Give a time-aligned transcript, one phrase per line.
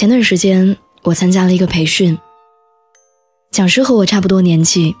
[0.00, 2.18] 前段时间我参加了一个培训，
[3.50, 4.96] 讲师和我差不多年纪，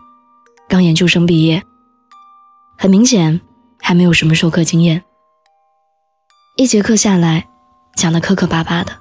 [0.68, 1.64] 刚研究生毕业，
[2.76, 3.40] 很明显
[3.80, 5.02] 还没有什么授课经验。
[6.58, 7.48] 一节课下来，
[7.96, 8.98] 讲的磕磕巴巴的。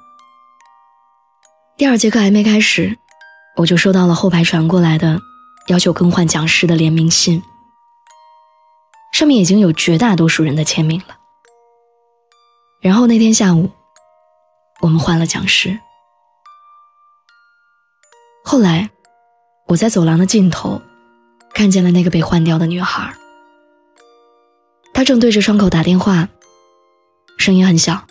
[1.75, 2.97] 第二节课还没开始，
[3.57, 5.20] 我就收到了后排传过来的
[5.68, 7.43] 要求更换讲师的联名信，
[9.11, 11.18] 上面已经有绝大多数人的签名了。
[12.79, 13.70] 然后那天下午，
[14.79, 15.78] 我们换了讲师。
[18.52, 18.89] 后来，
[19.68, 20.82] 我在走廊的尽头，
[21.54, 23.16] 看见了那个被换掉的女孩。
[24.92, 26.28] 她正对着窗口打电话，
[27.38, 28.08] 声音很小，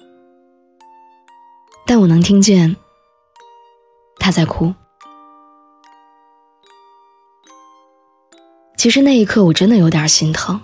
[1.84, 2.76] 但我能听见。
[4.20, 4.72] 他在哭。
[8.76, 10.60] 其实那一刻我真的有点心疼，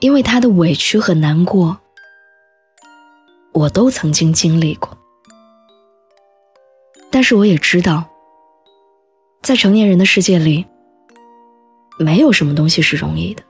[0.00, 1.78] 因为他的委屈和难过，
[3.52, 4.97] 我都曾经经历过。
[7.18, 8.04] 但是我也知道，
[9.42, 10.64] 在成年人的世界里，
[11.98, 13.42] 没有什么东西是容易的。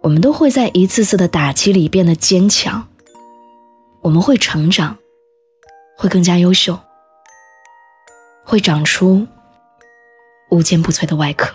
[0.00, 2.88] 我们都会在一次次的打击里变得坚强，
[4.00, 4.98] 我们会成长，
[5.96, 6.76] 会更加优秀。
[8.44, 9.28] 会长出
[10.50, 11.54] 无坚不摧的外壳。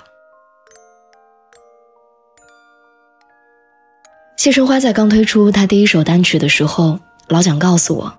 [4.38, 8.18] 谢春花在刚推出她第一首单曲的时候，老蒋告诉我，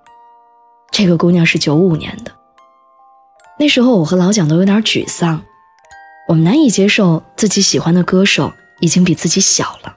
[0.92, 2.35] 这个姑娘是九五年的。
[3.58, 5.42] 那时候我和老蒋都有点沮丧，
[6.28, 9.96] 我们难以接受自己喜欢的歌手已经比自己小了。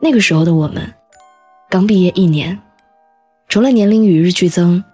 [0.00, 0.92] 那个时候的我们，
[1.70, 2.60] 刚毕业一年，
[3.48, 4.84] 除了年龄与日俱增，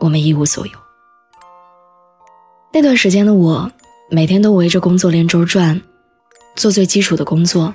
[0.00, 0.72] 我们一无所有。
[2.72, 3.72] 那段时间的我，
[4.10, 5.80] 每天都围着工作连轴转，
[6.54, 7.74] 做最基础的工作，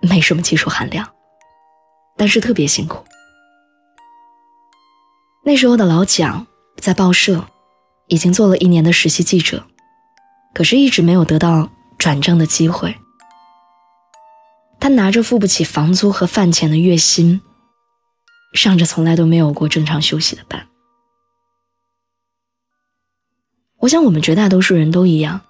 [0.00, 1.08] 没什么技术含量，
[2.16, 3.04] 但是特别辛苦。
[5.44, 6.44] 那时候的老蒋
[6.80, 7.44] 在报社
[8.08, 9.66] 已经做了一年的实习记者，
[10.54, 12.96] 可是一直没有得到转正的机会。
[14.78, 17.40] 他拿着付不起房租和饭钱的月薪，
[18.52, 20.68] 上着从来都没有过正常休息的班。
[23.78, 25.40] 我想，我们绝大多数人都一样，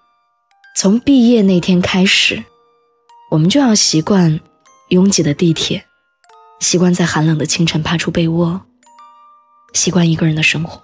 [0.77, 2.44] 从毕业那天开始，
[3.31, 4.41] 我们就要习惯
[4.88, 5.87] 拥挤的地铁，
[6.61, 8.62] 习惯在寒冷的清晨爬出被窝，
[9.75, 10.83] 习惯一个人的生活，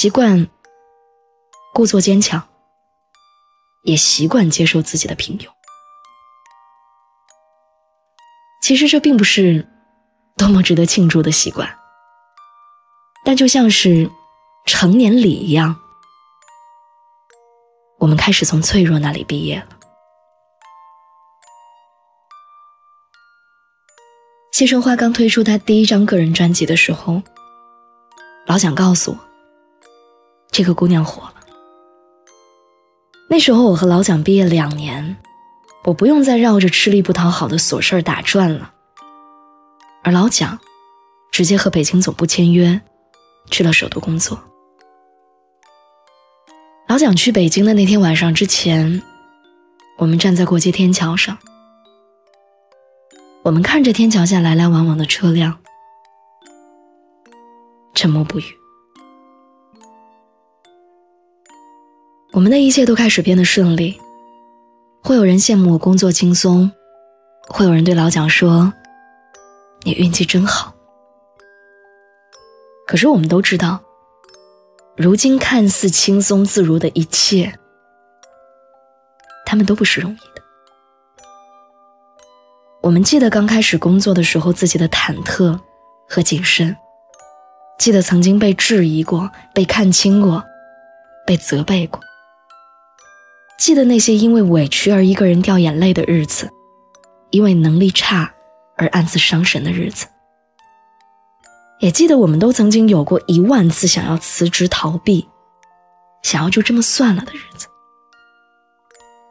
[0.00, 0.46] 习惯
[1.74, 2.48] 故作坚强，
[3.82, 5.48] 也习惯接受自己的平庸。
[8.62, 9.66] 其实这并不是
[10.36, 11.76] 多么值得庆祝的习惯，
[13.24, 14.08] 但就像是。
[14.66, 15.74] 成年礼一样，
[17.98, 19.68] 我们开始从脆弱那里毕业了。
[24.52, 27.22] 谢春花刚推出她第一张个人专辑的时候，
[28.46, 29.27] 老蒋告诉我，
[30.58, 31.34] 这个姑娘火了。
[33.30, 35.16] 那时候我和老蒋毕业两年，
[35.84, 38.72] 我不用再绕着吃力不讨好的琐事打转了，
[40.02, 40.58] 而老蒋
[41.30, 42.80] 直接和北京总部签约，
[43.48, 44.42] 去了首都工作。
[46.88, 49.00] 老蒋去北京的那天晚上之前，
[49.98, 51.38] 我们站在过街天桥上，
[53.44, 55.60] 我们看着天桥下来来往往的车辆，
[57.94, 58.57] 沉默不语。
[62.32, 63.98] 我们的一切都开始变得顺利，
[65.02, 66.70] 会有人羡慕我工作轻松，
[67.48, 68.72] 会有人对老蒋说
[69.82, 70.74] ：“你运气真好。”
[72.86, 73.80] 可是我们都知道。
[74.96, 77.56] 如今看似轻松自如的一切，
[79.46, 80.42] 他们都不是容易的。
[82.82, 85.58] 我们记得刚开始工作的时候自己的忐忑
[86.08, 86.76] 和谨慎，
[87.78, 90.42] 记得曾经被质疑过、被看清过、
[91.24, 92.00] 被责备过，
[93.58, 96.48] 记得那些因为委屈而一个人掉眼泪的日子，
[97.30, 98.32] 因为能力差
[98.76, 100.06] 而暗自伤神的日子。
[101.80, 105.28] 也记得我们都曾经有过一万次想要辞职逃避，
[106.22, 107.66] 想要就这么算了的日子，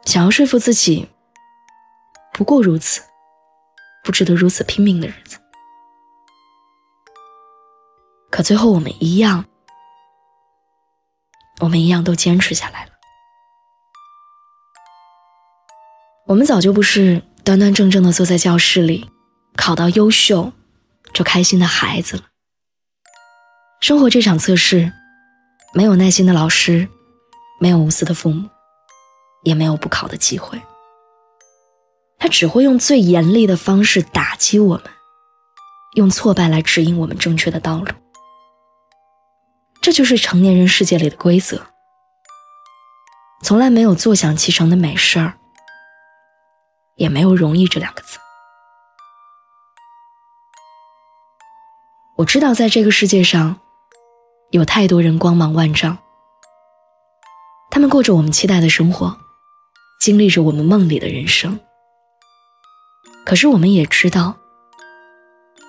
[0.04, 1.08] 想要说服自己
[2.32, 3.00] 不过如此，
[4.04, 5.38] 不值得如此拼命的日子。
[8.30, 9.46] 可最后我们一样，
[11.60, 12.92] 我们一样都坚持下来了。
[16.26, 19.08] 我们早就不是端端正正的坐在教室里，
[19.56, 20.52] 考到优秀
[21.14, 22.24] 就开心的孩子了。
[23.80, 24.92] 生活这场测试，
[25.72, 26.88] 没有耐心的老师，
[27.60, 28.48] 没有无私的父母，
[29.44, 30.60] 也没有补考的机会。
[32.18, 34.84] 他只会用最严厉的方式打击我们，
[35.94, 37.86] 用挫败来指引我们正确的道路。
[39.80, 41.68] 这就是成年人世界里的规则。
[43.44, 45.37] 从来没有坐享其成的美事儿，
[46.98, 48.18] 也没有容易这两个字。
[52.16, 53.60] 我知道，在这个世界上，
[54.50, 55.96] 有太多人光芒万丈，
[57.70, 59.16] 他们过着我们期待的生活，
[60.00, 61.58] 经历着我们梦里的人生。
[63.24, 64.36] 可是，我们也知道，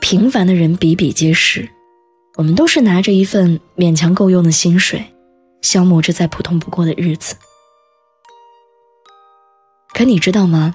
[0.02, 1.70] 平凡的人比比皆是，
[2.38, 5.14] 我们都是拿着一份勉强够用的薪水，
[5.62, 7.36] 消磨着再普通不过的日子。
[9.94, 10.74] 可你知道吗？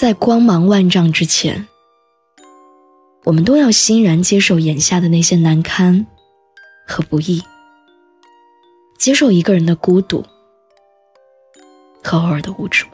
[0.00, 1.68] 在光芒万丈之前，
[3.24, 6.06] 我们都要欣然接受眼下的那些难堪
[6.86, 7.42] 和不易，
[8.98, 10.24] 接受一个人的孤独
[12.02, 12.86] 和偶尔的无助。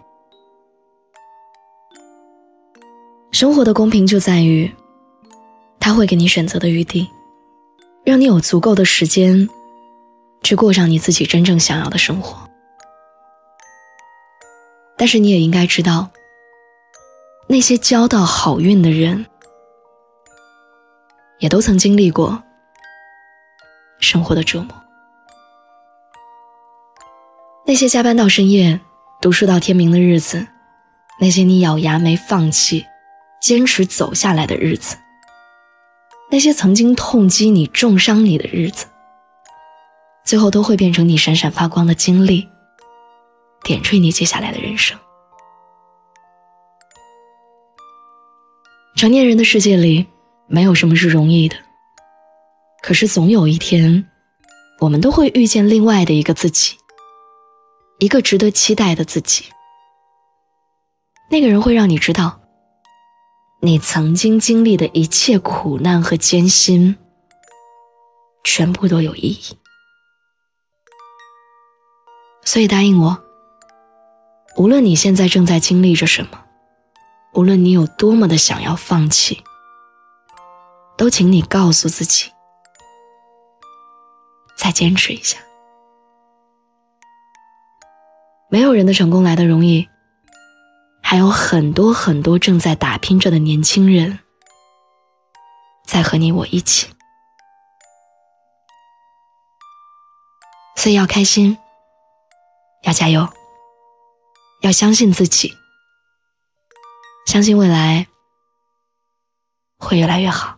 [3.31, 4.69] 生活的公平就在于，
[5.79, 7.09] 他会给你选择的余地，
[8.03, 9.49] 让你有足够的时间
[10.43, 12.51] 去过上你自己真正想要的生活。
[14.97, 16.11] 但是你也应该知道，
[17.49, 19.27] 那些交到好运的人。
[21.39, 22.43] 也都曾经历过
[24.01, 24.75] 生活的折磨。
[27.67, 28.81] 那些加班到深夜、
[29.21, 30.47] 读书到天明的日子，
[31.21, 32.87] 那些你咬牙没放弃、
[33.39, 34.97] 坚持走下来的日子，
[36.31, 38.87] 那些曾经痛击你、重伤你的日子，
[40.25, 42.49] 最后都会变成你闪闪发光的经历，
[43.63, 44.99] 点缀你接下来的人生。
[48.97, 50.07] 成年人的世界里。
[50.49, 51.57] 没有什么是容易的，
[52.85, 54.09] 可是总有一天，
[54.79, 56.77] 我们都会遇见另外的一个自己，
[57.99, 59.47] 一个值得期待的自己。
[61.29, 62.41] 那个人会让你知道，
[63.61, 66.95] 你曾经经历的一切苦难和艰辛，
[68.45, 69.59] 全部都有意义。
[72.45, 73.21] 所以答应我，
[74.57, 76.46] 无论你现在正在经历着什么，
[77.37, 79.45] 无论你有多么的想要放弃。
[80.97, 82.33] 都请你告诉自己，
[84.57, 85.37] 再坚持一下。
[88.49, 89.87] 没有人的成功来的容易，
[91.03, 94.21] 还有很多很多正在打拼着的年轻人，
[95.85, 96.89] 在和你我一起。
[100.77, 101.59] 所以要开心，
[102.85, 103.29] 要加油，
[104.63, 105.53] 要相信自己，
[107.37, 108.07] 相信未来
[109.77, 110.56] 会越来越好。